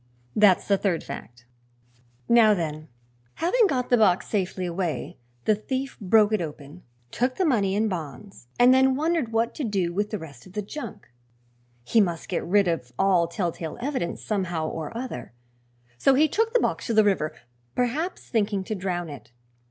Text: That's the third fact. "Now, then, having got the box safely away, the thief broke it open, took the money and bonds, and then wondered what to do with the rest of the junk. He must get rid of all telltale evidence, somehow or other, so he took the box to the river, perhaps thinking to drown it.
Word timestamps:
That's 0.35 0.67
the 0.67 0.79
third 0.79 1.03
fact. 1.03 1.45
"Now, 2.27 2.55
then, 2.55 2.87
having 3.35 3.67
got 3.67 3.91
the 3.91 3.97
box 3.99 4.27
safely 4.27 4.65
away, 4.65 5.19
the 5.45 5.53
thief 5.53 5.95
broke 5.99 6.33
it 6.33 6.41
open, 6.41 6.81
took 7.11 7.35
the 7.35 7.45
money 7.45 7.75
and 7.75 7.87
bonds, 7.87 8.47
and 8.57 8.73
then 8.73 8.95
wondered 8.95 9.31
what 9.31 9.53
to 9.53 9.63
do 9.63 9.93
with 9.93 10.09
the 10.09 10.17
rest 10.17 10.47
of 10.47 10.53
the 10.53 10.63
junk. 10.63 11.07
He 11.83 12.01
must 12.01 12.29
get 12.29 12.43
rid 12.43 12.67
of 12.67 12.91
all 12.97 13.27
telltale 13.27 13.77
evidence, 13.79 14.23
somehow 14.23 14.67
or 14.69 14.91
other, 14.97 15.33
so 15.99 16.15
he 16.15 16.27
took 16.27 16.51
the 16.55 16.59
box 16.59 16.87
to 16.87 16.95
the 16.95 17.03
river, 17.03 17.35
perhaps 17.75 18.27
thinking 18.27 18.63
to 18.63 18.73
drown 18.73 19.07
it. 19.07 19.29